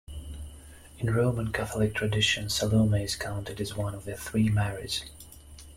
In 0.97 1.13
Roman 1.13 1.51
Catholic 1.51 1.93
tradition 1.93 2.49
Salome 2.49 3.03
is 3.03 3.15
counted 3.15 3.61
as 3.61 3.77
one 3.77 3.93
of 3.93 4.05
the 4.05 4.17
Three 4.17 4.49
Marys. 4.49 5.05